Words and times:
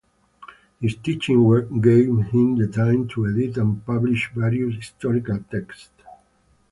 His 0.81 0.95
teaching 0.95 1.43
work 1.43 1.67
gave 1.79 2.07
him 2.07 2.55
the 2.57 2.65
time 2.67 3.07
to 3.09 3.27
edit 3.27 3.55
and 3.57 3.85
publish 3.85 4.31
various 4.33 4.73
historical 4.77 5.43
texts. 5.51 5.91